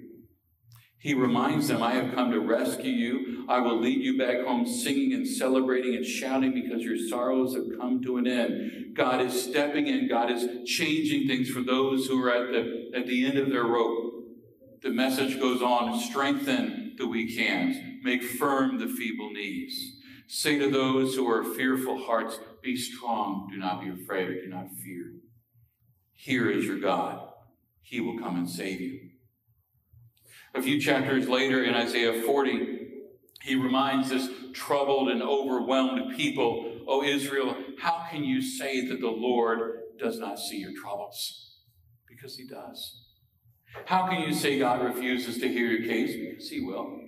He 1.01 1.15
reminds 1.15 1.67
them, 1.67 1.81
I 1.81 1.93
have 1.93 2.13
come 2.13 2.29
to 2.29 2.39
rescue 2.39 2.91
you. 2.91 3.43
I 3.49 3.57
will 3.59 3.81
lead 3.81 4.03
you 4.03 4.19
back 4.19 4.45
home 4.45 4.67
singing 4.67 5.13
and 5.13 5.27
celebrating 5.27 5.95
and 5.95 6.05
shouting 6.05 6.53
because 6.53 6.83
your 6.83 6.95
sorrows 6.95 7.55
have 7.55 7.79
come 7.79 8.03
to 8.03 8.17
an 8.17 8.27
end. 8.27 8.93
God 8.93 9.19
is 9.19 9.43
stepping 9.43 9.87
in. 9.87 10.07
God 10.07 10.29
is 10.29 10.69
changing 10.69 11.27
things 11.27 11.49
for 11.49 11.61
those 11.61 12.05
who 12.05 12.23
are 12.23 12.29
at 12.29 12.51
the, 12.51 12.91
at 12.95 13.07
the 13.07 13.25
end 13.25 13.39
of 13.39 13.49
their 13.49 13.63
rope. 13.63 14.13
the 14.83 14.91
message 14.91 15.39
goes 15.39 15.63
on 15.63 15.99
strengthen 15.99 16.93
the 16.99 17.07
weak 17.07 17.35
hands, 17.35 17.77
make 18.03 18.21
firm 18.21 18.77
the 18.77 18.87
feeble 18.87 19.31
knees. 19.31 19.95
Say 20.27 20.59
to 20.59 20.69
those 20.69 21.15
who 21.15 21.27
are 21.27 21.43
fearful 21.43 21.97
hearts, 22.05 22.39
Be 22.61 22.77
strong, 22.77 23.49
do 23.51 23.57
not 23.57 23.81
be 23.81 23.89
afraid, 23.89 24.43
do 24.43 24.49
not 24.49 24.69
fear. 24.83 25.13
Here 26.13 26.51
is 26.51 26.65
your 26.65 26.77
God. 26.77 27.27
He 27.81 27.99
will 27.99 28.19
come 28.19 28.37
and 28.37 28.47
save 28.47 28.79
you. 28.79 29.00
A 30.53 30.61
few 30.61 30.79
chapters 30.81 31.29
later 31.29 31.63
in 31.63 31.73
Isaiah 31.73 32.21
40, 32.23 32.81
he 33.41 33.55
reminds 33.55 34.09
this 34.09 34.29
troubled 34.53 35.09
and 35.09 35.21
overwhelmed 35.21 36.15
people, 36.15 36.81
O 36.87 37.03
Israel, 37.03 37.55
how 37.79 38.05
can 38.09 38.23
you 38.23 38.41
say 38.41 38.87
that 38.87 38.99
the 38.99 39.09
Lord 39.09 39.79
does 39.97 40.19
not 40.19 40.37
see 40.37 40.57
your 40.57 40.73
troubles? 40.79 41.55
Because 42.07 42.35
he 42.35 42.45
does. 42.45 43.05
How 43.85 44.07
can 44.07 44.21
you 44.21 44.33
say 44.33 44.59
God 44.59 44.83
refuses 44.83 45.39
to 45.39 45.47
hear 45.47 45.67
your 45.67 45.87
case? 45.87 46.15
Because 46.15 46.49
he 46.49 46.59
will. 46.59 46.99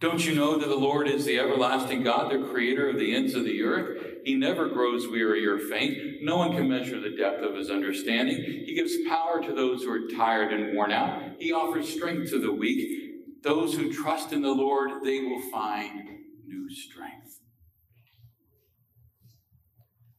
Don't 0.00 0.24
you 0.24 0.34
know 0.34 0.58
that 0.58 0.68
the 0.68 0.76
Lord 0.76 1.08
is 1.08 1.24
the 1.24 1.38
everlasting 1.38 2.04
God, 2.04 2.30
the 2.30 2.46
creator 2.46 2.88
of 2.88 2.98
the 2.98 3.14
ends 3.14 3.34
of 3.34 3.44
the 3.44 3.62
earth? 3.62 4.13
He 4.24 4.34
never 4.34 4.68
grows 4.70 5.06
weary 5.06 5.46
or 5.46 5.58
faint. 5.58 6.22
No 6.22 6.38
one 6.38 6.52
can 6.52 6.66
measure 6.66 6.98
the 6.98 7.14
depth 7.14 7.42
of 7.42 7.54
his 7.54 7.70
understanding. 7.70 8.36
He 8.36 8.74
gives 8.74 8.96
power 9.06 9.42
to 9.42 9.54
those 9.54 9.82
who 9.82 9.92
are 9.92 10.08
tired 10.16 10.50
and 10.50 10.74
worn 10.74 10.92
out. 10.92 11.20
He 11.38 11.52
offers 11.52 11.92
strength 11.92 12.30
to 12.30 12.40
the 12.40 12.52
weak. 12.52 13.42
Those 13.42 13.74
who 13.74 13.92
trust 13.92 14.32
in 14.32 14.40
the 14.40 14.48
Lord, 14.48 15.04
they 15.04 15.20
will 15.20 15.42
find 15.50 16.08
new 16.46 16.70
strength. 16.70 17.40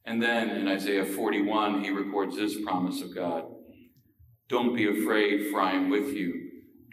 And 0.04 0.22
then 0.22 0.50
in 0.50 0.68
Isaiah 0.68 1.04
41, 1.04 1.82
he 1.82 1.90
records 1.90 2.36
this 2.36 2.62
promise 2.62 3.02
of 3.02 3.12
God 3.12 3.46
Don't 4.48 4.76
be 4.76 4.86
afraid, 4.86 5.50
for 5.50 5.60
I 5.60 5.72
am 5.72 5.90
with 5.90 6.14
you. 6.14 6.32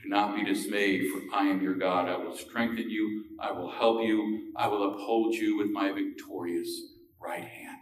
Do 0.01 0.10
not 0.10 0.36
be 0.36 0.43
dismayed, 0.43 1.12
for 1.12 1.22
I 1.32 1.43
am 1.43 1.62
your 1.62 1.75
God. 1.75 2.10
I 2.10 2.17
will 2.17 2.36
strengthen 2.36 2.89
you. 2.89 3.25
I 3.39 3.51
will 3.51 3.70
help 3.70 4.01
you. 4.01 4.51
I 4.58 4.67
will 4.67 4.96
uphold 4.96 5.36
you 5.36 5.58
with 5.58 5.70
my 5.70 5.91
victorious 5.91 6.92
right 7.23 7.43
hand. 7.43 7.77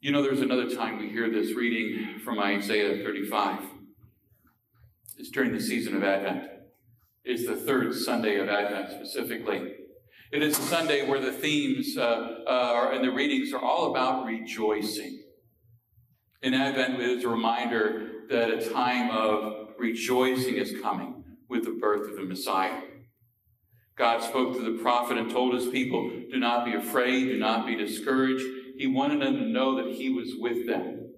You 0.00 0.12
know, 0.12 0.22
there's 0.22 0.40
another 0.40 0.68
time 0.68 0.98
we 0.98 1.08
hear 1.08 1.30
this 1.30 1.54
reading 1.54 2.18
from 2.20 2.38
Isaiah 2.40 3.02
35. 3.02 3.60
It's 5.16 5.30
during 5.30 5.52
the 5.52 5.60
season 5.60 5.96
of 5.96 6.02
Advent. 6.02 6.50
It's 7.24 7.46
the 7.46 7.56
third 7.56 7.94
Sunday 7.94 8.38
of 8.38 8.48
Advent 8.48 8.90
specifically. 8.90 9.74
It 10.32 10.42
is 10.42 10.58
a 10.58 10.62
Sunday 10.62 11.08
where 11.08 11.20
the 11.20 11.32
themes 11.32 11.96
uh, 11.96 12.00
uh, 12.46 12.90
and 12.92 13.04
the 13.04 13.12
readings 13.12 13.52
are 13.52 13.62
all 13.62 13.90
about 13.90 14.26
rejoicing. 14.26 15.22
In 16.42 16.54
Advent, 16.54 17.00
it 17.00 17.08
is 17.08 17.24
a 17.24 17.28
reminder 17.28 18.24
that 18.28 18.50
a 18.50 18.70
time 18.70 19.10
of 19.10 19.68
rejoicing 19.78 20.56
is 20.56 20.74
coming 20.82 21.22
with 21.48 21.64
the 21.64 21.78
birth 21.80 22.10
of 22.10 22.16
the 22.16 22.24
Messiah. 22.24 22.80
God 23.96 24.22
spoke 24.22 24.54
to 24.54 24.62
the 24.62 24.82
prophet 24.82 25.18
and 25.18 25.30
told 25.30 25.54
his 25.54 25.68
people, 25.68 26.10
Do 26.30 26.38
not 26.38 26.64
be 26.64 26.74
afraid, 26.74 27.26
do 27.26 27.38
not 27.38 27.66
be 27.66 27.76
discouraged. 27.76 28.44
He 28.78 28.86
wanted 28.86 29.20
them 29.20 29.36
to 29.36 29.46
know 29.46 29.76
that 29.76 29.94
he 29.94 30.08
was 30.08 30.32
with 30.38 30.66
them. 30.66 31.12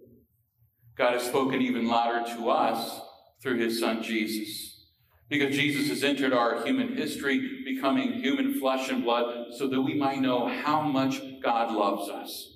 God 0.96 1.14
has 1.14 1.22
spoken 1.22 1.62
even 1.62 1.88
louder 1.88 2.26
to 2.36 2.50
us 2.50 3.00
through 3.42 3.58
his 3.58 3.78
son 3.78 4.02
Jesus. 4.02 4.86
Because 5.28 5.54
Jesus 5.54 5.88
has 5.88 6.04
entered 6.04 6.32
our 6.32 6.64
human 6.64 6.96
history, 6.96 7.62
becoming 7.64 8.14
human 8.14 8.58
flesh 8.60 8.90
and 8.90 9.04
blood, 9.04 9.46
so 9.56 9.68
that 9.68 9.80
we 9.80 9.94
might 9.94 10.20
know 10.20 10.46
how 10.48 10.82
much 10.82 11.20
God 11.42 11.72
loves 11.72 12.08
us 12.08 12.50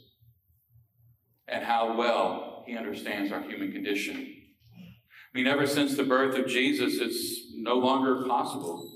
and 1.46 1.64
how 1.64 1.96
well 1.96 2.64
he 2.66 2.76
understands 2.76 3.33
our 3.33 3.40
human 3.42 3.72
condition. 3.72 4.16
I 4.16 5.38
mean, 5.38 5.46
ever 5.46 5.66
since 5.66 5.96
the 5.96 6.04
birth 6.04 6.37
of 6.37 6.46
Jesus, 6.46 6.98
it's 7.00 7.52
no 7.57 7.74
longer 7.76 8.26
possible 8.26 8.88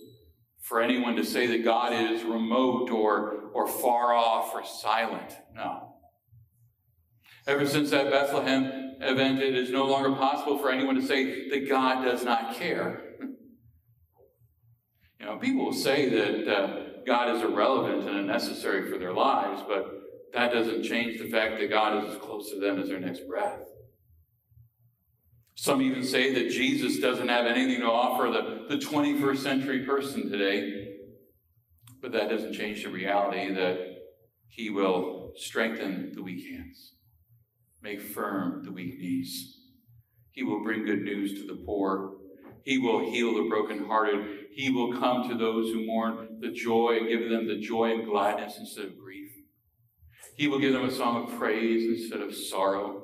for 0.63 0.81
anyone 0.81 1.17
to 1.17 1.25
say 1.25 1.49
that 1.49 1.65
God 1.65 1.93
is 1.93 2.23
remote 2.23 2.89
or, 2.89 3.51
or 3.53 3.67
far 3.67 4.15
off 4.15 4.55
or 4.55 4.65
silent. 4.65 5.37
No. 5.55 5.95
Ever 7.49 7.67
since 7.67 7.91
that 7.91 8.11
Bethlehem 8.11 8.95
event, 9.01 9.41
it 9.41 9.57
is 9.57 9.71
no 9.71 9.87
longer 9.87 10.13
possible 10.13 10.59
for 10.59 10.71
anyone 10.71 10.95
to 10.95 11.03
say 11.03 11.49
that 11.51 11.69
God 11.69 12.05
does 12.05 12.25
not 12.25 12.55
care. 12.55 13.03
You 15.21 15.29
know, 15.29 15.37
people 15.37 15.67
will 15.67 15.73
say 15.73 16.09
that 16.09 16.53
uh, 16.53 16.81
God 17.07 17.37
is 17.37 17.43
irrelevant 17.43 18.09
and 18.09 18.19
unnecessary 18.19 18.91
for 18.91 18.99
their 18.99 19.13
lives, 19.13 19.63
but 19.69 19.87
that 20.35 20.53
doesn't 20.53 20.83
change 20.83 21.21
the 21.21 21.29
fact 21.29 21.61
that 21.61 21.71
God 21.71 22.03
is 22.03 22.15
as 22.17 22.21
close 22.21 22.51
to 22.51 22.59
them 22.59 22.81
as 22.81 22.89
their 22.89 22.99
next 22.99 23.29
breath. 23.29 23.61
Some 25.55 25.83
even 25.83 26.05
say 26.05 26.33
that 26.35 26.51
Jesus 26.51 26.99
doesn't 26.99 27.29
have 27.29 27.47
anything 27.47 27.81
to 27.81 27.87
offer 27.87 28.31
the, 28.31 28.75
the 28.75 28.85
21st 28.85 29.39
century 29.39 29.85
person 29.85 30.31
today. 30.31 30.89
But 32.01 32.13
that 32.13 32.31
doesn't 32.31 32.55
change 32.55 32.83
the 32.83 32.91
reality 32.91 33.53
that 33.55 33.93
he 34.49 34.71
will 34.71 35.33
strengthen 35.37 36.13
the 36.15 36.23
weak 36.23 36.45
hands, 36.51 36.95
make 37.81 38.01
firm 38.01 38.65
the 38.65 38.73
weak 38.73 38.99
knees. 38.99 39.59
He 40.33 40.43
will 40.43 40.63
bring 40.63 40.85
good 40.85 41.03
news 41.03 41.35
to 41.41 41.47
the 41.47 41.63
poor. 41.65 42.15
He 42.65 42.79
will 42.79 43.01
heal 43.01 43.35
the 43.35 43.49
brokenhearted. 43.49 44.47
He 44.53 44.71
will 44.71 44.99
come 44.99 45.29
to 45.29 45.37
those 45.37 45.73
who 45.73 45.87
mourn 45.87 46.39
the 46.41 46.51
joy 46.51 47.01
give 47.09 47.31
them 47.31 47.47
the 47.47 47.61
joy 47.61 47.93
and 47.93 48.07
gladness 48.07 48.57
instead 48.59 48.87
of 48.87 48.99
grief. 48.99 49.31
He 50.37 50.49
will 50.49 50.59
give 50.59 50.73
them 50.73 50.85
a 50.85 50.91
song 50.91 51.25
of 51.25 51.39
praise 51.39 52.01
instead 52.01 52.21
of 52.21 52.35
sorrow. 52.35 53.02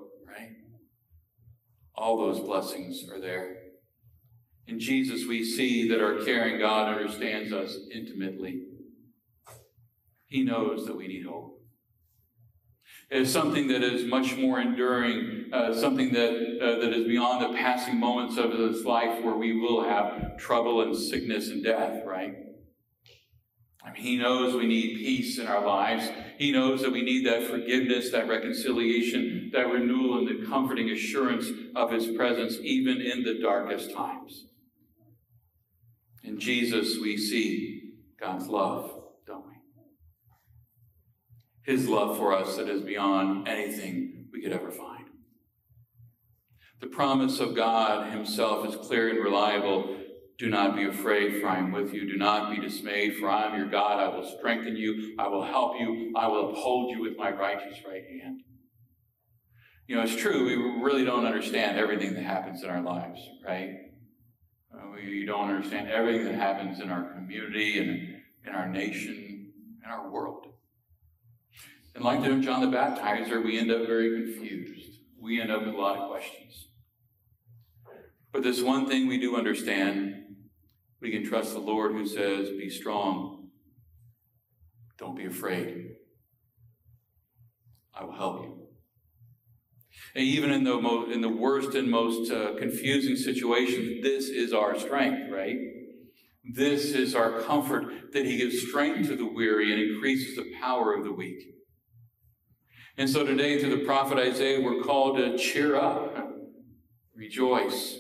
All 1.98 2.16
those 2.16 2.38
blessings 2.38 3.08
are 3.12 3.20
there. 3.20 3.56
In 4.68 4.78
Jesus, 4.78 5.26
we 5.26 5.44
see 5.44 5.88
that 5.88 6.00
our 6.00 6.24
caring 6.24 6.60
God 6.60 6.96
understands 6.96 7.52
us 7.52 7.76
intimately. 7.92 8.62
He 10.26 10.44
knows 10.44 10.86
that 10.86 10.96
we 10.96 11.08
need 11.08 11.26
hope. 11.26 11.60
It 13.10 13.22
is 13.22 13.32
something 13.32 13.66
that 13.68 13.82
is 13.82 14.04
much 14.04 14.36
more 14.36 14.60
enduring, 14.60 15.46
uh, 15.52 15.74
something 15.74 16.12
that, 16.12 16.30
uh, 16.62 16.78
that 16.78 16.92
is 16.92 17.08
beyond 17.08 17.42
the 17.42 17.58
passing 17.58 17.98
moments 17.98 18.36
of 18.36 18.56
this 18.56 18.84
life 18.84 19.24
where 19.24 19.34
we 19.34 19.58
will 19.58 19.82
have 19.82 20.36
trouble 20.36 20.82
and 20.82 20.94
sickness 20.94 21.48
and 21.48 21.64
death, 21.64 22.04
right? 22.06 22.34
I 23.84 23.92
mean, 23.92 24.02
he 24.02 24.16
knows 24.16 24.54
we 24.54 24.66
need 24.66 24.96
peace 24.96 25.38
in 25.38 25.46
our 25.46 25.64
lives. 25.64 26.08
He 26.36 26.50
knows 26.50 26.82
that 26.82 26.92
we 26.92 27.02
need 27.02 27.26
that 27.26 27.44
forgiveness, 27.44 28.10
that 28.10 28.28
reconciliation, 28.28 29.50
that 29.52 29.70
renewal, 29.70 30.18
and 30.18 30.28
the 30.28 30.46
comforting 30.46 30.90
assurance 30.90 31.48
of 31.76 31.92
His 31.92 32.08
presence, 32.08 32.58
even 32.60 33.00
in 33.00 33.22
the 33.22 33.38
darkest 33.40 33.92
times. 33.92 34.46
In 36.24 36.38
Jesus, 36.38 36.98
we 37.00 37.16
see 37.16 37.92
God's 38.20 38.48
love, 38.48 38.90
don't 39.26 39.46
we? 39.46 39.52
His 41.62 41.88
love 41.88 42.16
for 42.16 42.34
us 42.34 42.56
that 42.56 42.68
is 42.68 42.82
beyond 42.82 43.46
anything 43.46 44.26
we 44.32 44.42
could 44.42 44.52
ever 44.52 44.70
find. 44.70 45.04
The 46.80 46.88
promise 46.88 47.40
of 47.40 47.54
God 47.56 48.12
Himself 48.12 48.68
is 48.68 48.86
clear 48.86 49.08
and 49.08 49.24
reliable 49.24 49.96
do 50.38 50.48
not 50.48 50.76
be 50.76 50.84
afraid, 50.84 51.40
for 51.40 51.48
I 51.48 51.58
am 51.58 51.72
with 51.72 51.92
you. 51.92 52.08
Do 52.08 52.16
not 52.16 52.54
be 52.54 52.60
dismayed, 52.60 53.16
for 53.16 53.28
I 53.28 53.46
am 53.46 53.58
your 53.58 53.68
God. 53.68 53.98
I 53.98 54.16
will 54.16 54.24
strengthen 54.38 54.76
you. 54.76 55.16
I 55.18 55.26
will 55.26 55.42
help 55.42 55.80
you. 55.80 56.12
I 56.16 56.28
will 56.28 56.50
uphold 56.50 56.90
you 56.90 57.02
with 57.02 57.16
my 57.16 57.32
righteous 57.32 57.78
right 57.84 58.04
hand. 58.22 58.42
You 59.88 59.96
know, 59.96 60.02
it's 60.02 60.14
true, 60.14 60.44
we 60.44 60.82
really 60.82 61.04
don't 61.04 61.24
understand 61.24 61.78
everything 61.78 62.14
that 62.14 62.22
happens 62.22 62.62
in 62.62 62.68
our 62.68 62.82
lives, 62.82 63.20
right? 63.44 63.78
Uh, 64.72 64.90
we 64.94 65.24
don't 65.24 65.48
understand 65.48 65.88
everything 65.90 66.26
that 66.26 66.34
happens 66.34 66.78
in 66.80 66.90
our 66.90 67.14
community 67.14 67.78
and 67.78 68.20
in 68.46 68.54
our 68.54 68.68
nation 68.68 69.50
and 69.82 69.90
our 69.90 70.10
world. 70.10 70.46
And 71.94 72.04
like 72.04 72.22
John 72.42 72.60
the 72.60 72.76
Baptizer, 72.76 73.42
we 73.42 73.58
end 73.58 73.72
up 73.72 73.86
very 73.86 74.22
confused. 74.22 74.98
We 75.18 75.40
end 75.40 75.50
up 75.50 75.64
with 75.64 75.74
a 75.74 75.78
lot 75.78 75.98
of 75.98 76.10
questions. 76.10 76.68
But 78.30 78.42
there's 78.42 78.62
one 78.62 78.86
thing 78.86 79.08
we 79.08 79.18
do 79.18 79.36
understand 79.36 80.27
we 81.00 81.10
can 81.10 81.24
trust 81.24 81.52
the 81.52 81.60
Lord 81.60 81.92
who 81.92 82.06
says, 82.06 82.50
Be 82.50 82.70
strong. 82.70 83.48
Don't 84.98 85.16
be 85.16 85.26
afraid. 85.26 85.92
I 87.94 88.04
will 88.04 88.16
help 88.16 88.42
you. 88.42 88.54
And 90.14 90.24
even 90.24 90.50
in 90.50 90.64
the, 90.64 90.80
most, 90.80 91.12
in 91.12 91.20
the 91.20 91.28
worst 91.28 91.74
and 91.74 91.90
most 91.90 92.30
uh, 92.32 92.54
confusing 92.58 93.16
situations, 93.16 94.02
this 94.02 94.28
is 94.28 94.52
our 94.52 94.78
strength, 94.78 95.30
right? 95.30 95.56
This 96.44 96.92
is 96.92 97.14
our 97.14 97.40
comfort 97.42 98.12
that 98.12 98.24
He 98.24 98.38
gives 98.38 98.68
strength 98.68 99.08
to 99.08 99.16
the 99.16 99.26
weary 99.26 99.72
and 99.72 99.80
increases 99.80 100.36
the 100.36 100.50
power 100.60 100.94
of 100.94 101.04
the 101.04 101.12
weak. 101.12 101.54
And 102.96 103.08
so 103.08 103.24
today, 103.24 103.60
through 103.60 103.78
the 103.78 103.84
prophet 103.84 104.18
Isaiah, 104.18 104.60
we're 104.60 104.82
called 104.82 105.18
to 105.18 105.38
cheer 105.38 105.76
up, 105.76 106.16
rejoice, 107.14 107.96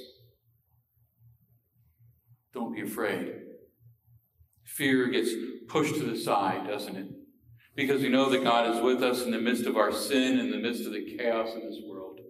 don't 2.58 2.74
be 2.74 2.82
afraid. 2.82 3.34
Fear 4.64 5.08
gets 5.08 5.30
pushed 5.68 5.94
to 5.94 6.04
the 6.04 6.16
side, 6.16 6.66
doesn't 6.66 6.96
it? 6.96 7.08
Because 7.74 8.02
we 8.02 8.08
know 8.08 8.28
that 8.30 8.42
God 8.42 8.74
is 8.74 8.82
with 8.82 9.02
us 9.02 9.22
in 9.22 9.30
the 9.30 9.40
midst 9.40 9.66
of 9.66 9.76
our 9.76 9.92
sin, 9.92 10.38
in 10.38 10.50
the 10.50 10.58
midst 10.58 10.84
of 10.84 10.92
the 10.92 11.16
chaos 11.16 11.54
in 11.54 11.64
this 11.64 11.80
world. 11.86 12.20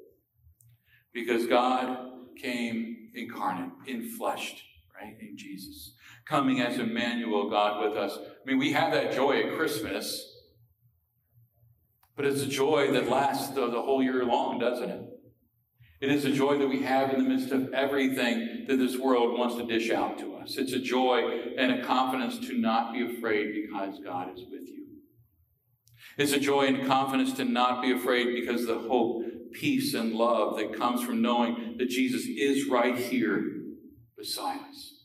Because 1.12 1.46
God 1.46 1.98
came 2.40 3.10
incarnate, 3.14 3.72
infleshed, 3.88 4.60
right, 4.94 5.16
in 5.20 5.36
Jesus, 5.36 5.94
coming 6.26 6.60
as 6.60 6.78
Emmanuel, 6.78 7.48
God 7.48 7.88
with 7.88 7.96
us. 7.96 8.18
I 8.18 8.48
mean, 8.48 8.58
we 8.58 8.72
have 8.72 8.92
that 8.92 9.12
joy 9.12 9.40
at 9.40 9.56
Christmas, 9.56 10.36
but 12.14 12.26
it's 12.26 12.42
a 12.42 12.46
joy 12.46 12.92
that 12.92 13.08
lasts 13.08 13.48
the, 13.48 13.68
the 13.68 13.80
whole 13.82 14.02
year 14.02 14.24
long, 14.24 14.58
doesn't 14.58 14.90
it? 14.90 15.08
It 16.00 16.11
is 16.11 16.24
a 16.24 16.30
joy 16.30 16.58
that 16.58 16.68
we 16.68 16.82
have 16.82 17.12
in 17.12 17.22
the 17.22 17.28
midst 17.28 17.50
of 17.50 17.72
everything 17.72 18.66
that 18.68 18.76
this 18.76 18.96
world 18.96 19.37
wants 19.37 19.56
to 19.56 19.66
dish 19.66 19.90
out 19.90 20.18
to 20.18 20.37
us. 20.37 20.56
It's 20.56 20.72
a 20.72 20.78
joy 20.78 21.54
and 21.58 21.72
a 21.72 21.84
confidence 21.84 22.38
to 22.46 22.56
not 22.56 22.92
be 22.92 23.16
afraid 23.16 23.52
because 23.52 23.98
God 24.04 24.32
is 24.32 24.44
with 24.48 24.68
you. 24.68 24.87
It's 26.16 26.32
a 26.32 26.38
joy 26.38 26.66
and 26.66 26.87
confidence 26.87 27.32
to 27.34 27.44
not 27.44 27.82
be 27.82 27.92
afraid 27.92 28.34
because 28.34 28.66
the 28.66 28.78
hope, 28.78 29.24
peace, 29.52 29.94
and 29.94 30.12
love 30.14 30.56
that 30.58 30.76
comes 30.76 31.02
from 31.02 31.20
knowing 31.20 31.74
that 31.78 31.88
Jesus 31.88 32.26
is 32.26 32.68
right 32.68 32.96
here 32.96 33.44
beside 34.16 34.61
us, 34.70 35.04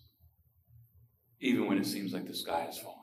even 1.40 1.68
when 1.68 1.80
it 1.80 1.88
seems 1.88 2.14
like 2.14 2.28
the 2.28 2.36
sky 2.36 2.68
is 2.70 2.78
falling. 2.78 3.00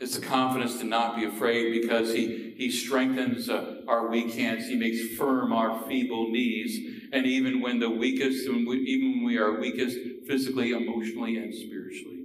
It's 0.00 0.16
the 0.16 0.24
confidence 0.24 0.78
to 0.78 0.84
not 0.84 1.16
be 1.16 1.24
afraid 1.24 1.80
because 1.80 2.12
he, 2.12 2.54
he 2.56 2.70
strengthens 2.70 3.48
uh, 3.48 3.77
our 3.88 4.08
weak 4.08 4.34
hands. 4.34 4.68
He 4.68 4.76
makes 4.76 5.16
firm 5.16 5.52
our 5.52 5.82
feeble 5.88 6.30
knees. 6.30 7.08
And 7.12 7.26
even 7.26 7.60
when 7.60 7.80
the 7.80 7.90
weakest, 7.90 8.46
even 8.46 8.66
when 8.66 9.24
we 9.24 9.38
are 9.38 9.58
weakest 9.58 9.96
physically, 10.26 10.72
emotionally, 10.72 11.36
and 11.38 11.54
spiritually. 11.54 12.24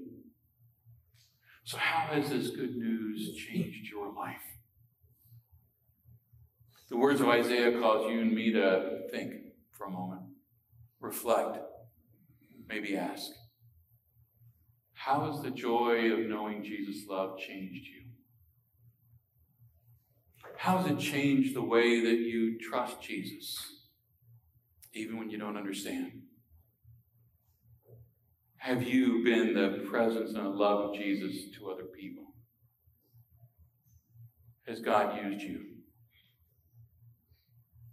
So, 1.65 1.77
how 1.77 2.13
has 2.13 2.29
this 2.29 2.49
good 2.49 2.75
news 2.75 3.35
changed 3.35 3.89
your 3.89 4.13
life? 4.13 4.41
The 6.89 6.97
words 6.97 7.21
of 7.21 7.29
Isaiah 7.29 7.79
cause 7.79 8.11
you 8.11 8.19
and 8.19 8.33
me 8.33 8.51
to 8.51 9.07
think 9.11 9.33
for 9.71 9.87
a 9.87 9.89
moment, 9.89 10.21
reflect, 10.99 11.57
maybe 12.67 12.97
ask. 12.97 13.31
How 14.93 15.31
has 15.31 15.41
the 15.41 15.51
joy 15.51 16.11
of 16.11 16.19
knowing 16.27 16.63
Jesus' 16.63 17.07
love 17.09 17.39
changed 17.39 17.87
you? 17.87 18.02
How 20.63 20.77
has 20.77 20.89
it 20.89 20.97
changed 20.97 21.53
the 21.53 21.61
way 21.61 21.99
that 21.99 22.19
you 22.19 22.57
trust 22.57 23.01
Jesus, 23.01 23.81
even 24.93 25.17
when 25.17 25.29
you 25.29 25.37
don't 25.37 25.57
understand? 25.57 26.21
Have 28.55 28.81
you 28.81 29.25
been 29.25 29.53
the 29.53 29.85
presence 29.89 30.29
and 30.33 30.45
the 30.45 30.49
love 30.49 30.89
of 30.89 30.95
Jesus 30.95 31.51
to 31.57 31.69
other 31.69 31.83
people? 31.83 32.23
Has 34.65 34.79
God 34.79 35.21
used 35.21 35.41
you 35.41 35.65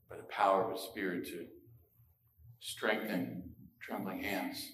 by 0.09 0.19
the 0.19 0.23
power 0.31 0.63
of 0.63 0.71
His 0.71 0.83
Spirit 0.83 1.27
to 1.27 1.47
strengthen 2.61 3.51
trembling 3.83 4.23
hands? 4.23 4.65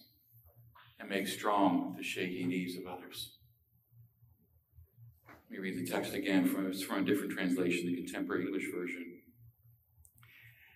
and 0.98 1.11
make 1.11 1.28
strong 1.28 1.94
the 1.96 2.02
shaky 2.02 2.44
knees 2.44 2.76
of 2.78 2.87
others. 2.87 3.36
Let 5.48 5.50
me 5.50 5.59
read 5.59 5.78
the 5.78 5.90
text 5.90 6.14
again 6.14 6.46
from, 6.48 6.72
from 6.72 7.02
a 7.02 7.04
different 7.04 7.32
translation, 7.32 7.87
the 7.87 7.96
Contemporary 7.96 8.46
English 8.46 8.66
Version. 8.74 9.20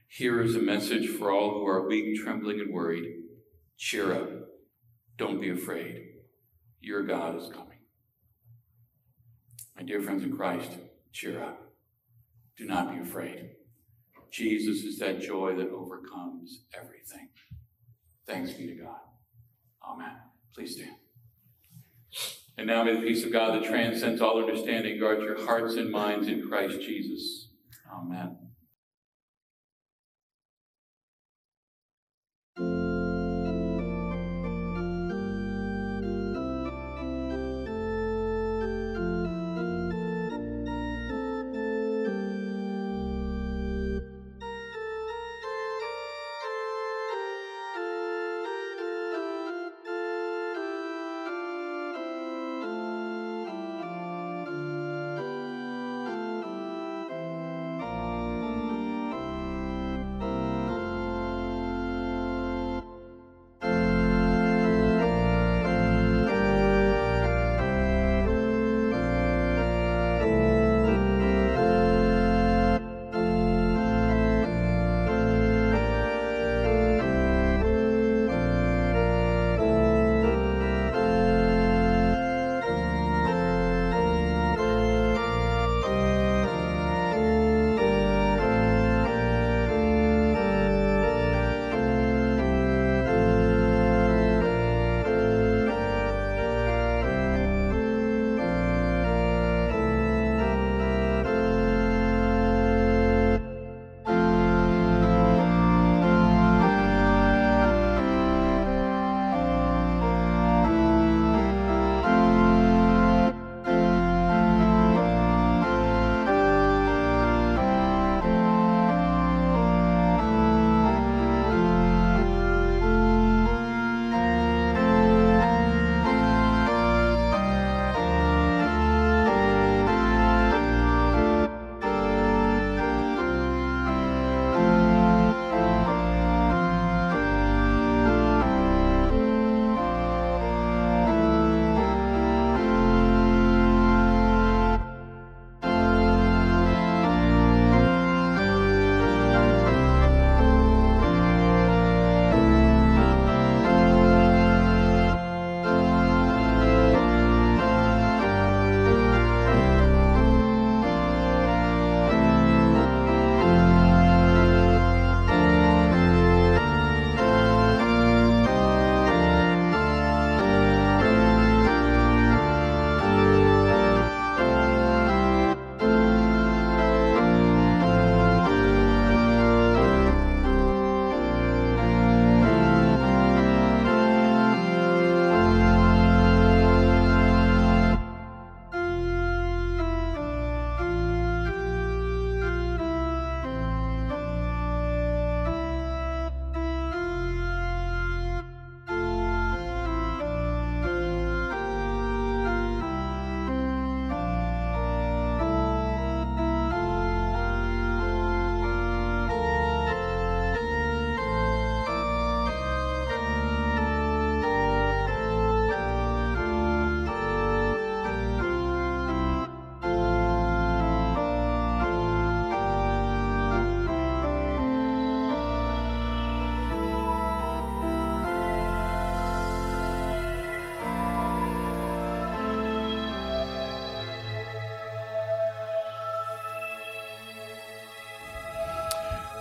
Here 0.09 0.41
is 0.43 0.55
a 0.55 0.61
message 0.61 1.09
for 1.09 1.31
all 1.31 1.51
who 1.51 1.67
are 1.67 1.89
weak, 1.89 2.21
trembling, 2.23 2.61
and 2.61 2.73
worried. 2.73 3.15
Cheer 3.77 4.13
up. 4.13 4.31
Don't 5.17 5.41
be 5.41 5.51
afraid. 5.51 6.07
Your 6.81 7.03
God 7.03 7.37
is 7.37 7.49
coming. 7.49 7.79
My 9.77 9.83
dear 9.83 10.01
friends 10.01 10.23
in 10.25 10.37
Christ, 10.37 10.71
cheer 11.13 11.43
up. 11.43 11.73
Do 12.57 12.67
not 12.67 12.93
be 12.93 13.01
afraid. 13.01 13.51
Jesus 14.31 14.85
is 14.85 14.99
that 14.99 15.21
joy 15.21 15.57
that 15.57 15.71
overcomes 15.71 16.63
everything. 16.73 17.29
Thanks 18.27 18.53
be 18.53 18.69
to 18.69 18.75
God. 18.75 19.01
Amen. 19.85 20.17
Please 20.55 20.77
stand. 20.77 21.00
And 22.61 22.67
now 22.67 22.85
may 22.85 22.95
the 22.95 23.01
peace 23.01 23.25
of 23.25 23.33
God 23.33 23.55
that 23.55 23.67
transcends 23.67 24.21
all 24.21 24.39
understanding 24.39 25.01
guard 25.01 25.23
your 25.23 25.47
hearts 25.47 25.77
and 25.77 25.91
minds 25.91 26.29
in 26.29 26.47
Christ 26.47 26.83
Jesus. 26.83 27.49
Amen. 27.91 28.37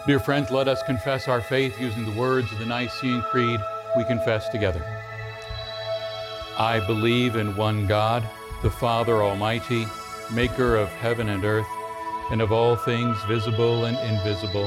Dear 0.10 0.20
friends, 0.20 0.50
let 0.50 0.68
us 0.68 0.82
confess 0.82 1.28
our 1.28 1.40
faith 1.40 1.80
using 1.80 2.04
the 2.04 2.20
words 2.20 2.52
of 2.52 2.58
the 2.58 2.66
Nicene 2.66 3.22
Creed 3.30 3.60
we 3.96 4.04
confess 4.06 4.50
together. 4.50 4.84
I 6.58 6.84
believe 6.88 7.36
in 7.36 7.56
one 7.56 7.86
God, 7.86 8.28
the 8.64 8.72
Father 8.72 9.22
Almighty, 9.22 9.86
maker 10.34 10.78
of 10.78 10.90
heaven 10.94 11.30
and 11.30 11.46
earth, 11.46 11.68
and 12.32 12.42
of 12.42 12.52
all 12.52 12.76
things 12.76 13.24
visible 13.26 13.86
and 13.86 14.00
invisible, 14.00 14.66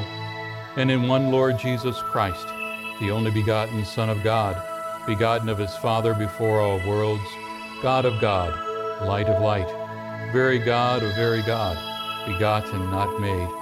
and 0.76 0.92
in 0.92 1.08
one 1.08 1.32
Lord 1.32 1.58
Jesus 1.58 2.00
Christ, 2.02 2.46
the 3.00 3.10
only 3.10 3.32
begotten 3.32 3.84
Son 3.84 4.10
of 4.10 4.22
God, 4.22 4.54
begotten 5.08 5.48
of 5.48 5.58
his 5.58 5.74
Father 5.74 6.14
before 6.14 6.60
all 6.60 6.78
worlds, 6.86 7.28
God 7.82 8.04
of 8.04 8.20
God, 8.20 8.52
light 9.08 9.26
of 9.26 9.42
light, 9.42 9.66
very 10.32 10.60
God 10.60 11.02
of 11.02 11.12
very 11.16 11.42
God, 11.42 11.76
begotten, 12.28 12.92
not 12.92 13.20
made, 13.20 13.61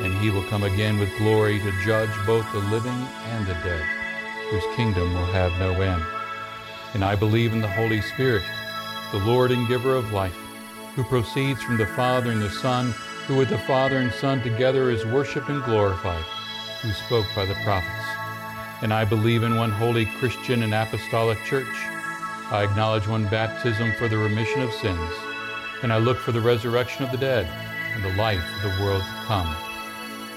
And 0.00 0.12
he 0.14 0.30
will 0.30 0.42
come 0.44 0.64
again 0.64 0.98
with 0.98 1.16
glory 1.18 1.60
to 1.60 1.84
judge 1.84 2.10
both 2.26 2.50
the 2.52 2.58
living 2.58 3.06
and 3.26 3.46
the 3.46 3.54
dead, 3.54 3.84
whose 4.50 4.76
kingdom 4.76 5.14
will 5.14 5.26
have 5.26 5.52
no 5.58 5.72
end. 5.80 6.02
And 6.94 7.04
I 7.04 7.14
believe 7.16 7.52
in 7.52 7.60
the 7.60 7.68
Holy 7.68 8.00
Spirit 8.00 8.42
the 9.12 9.18
Lord 9.20 9.52
and 9.52 9.68
giver 9.68 9.94
of 9.94 10.12
life, 10.12 10.36
who 10.96 11.04
proceeds 11.04 11.62
from 11.62 11.76
the 11.76 11.86
Father 11.86 12.32
and 12.32 12.42
the 12.42 12.50
Son, 12.50 12.92
who 13.26 13.36
with 13.36 13.48
the 13.48 13.58
Father 13.58 13.98
and 13.98 14.12
Son 14.12 14.42
together 14.42 14.90
is 14.90 15.06
worshiped 15.06 15.48
and 15.48 15.62
glorified, 15.62 16.24
who 16.82 16.90
spoke 16.92 17.26
by 17.36 17.44
the 17.44 17.54
prophets. 17.62 18.04
And 18.82 18.92
I 18.92 19.04
believe 19.04 19.44
in 19.44 19.56
one 19.56 19.70
holy 19.70 20.06
Christian 20.18 20.64
and 20.64 20.74
apostolic 20.74 21.38
church. 21.44 21.74
I 22.50 22.66
acknowledge 22.68 23.06
one 23.06 23.28
baptism 23.28 23.92
for 23.98 24.08
the 24.08 24.18
remission 24.18 24.62
of 24.62 24.72
sins, 24.72 25.12
and 25.82 25.92
I 25.92 25.98
look 25.98 26.18
for 26.18 26.32
the 26.32 26.40
resurrection 26.40 27.04
of 27.04 27.12
the 27.12 27.16
dead 27.16 27.46
and 27.94 28.04
the 28.04 28.16
life 28.16 28.44
of 28.56 28.62
the 28.62 28.84
world 28.84 29.02
to 29.02 29.26
come. 29.26 29.73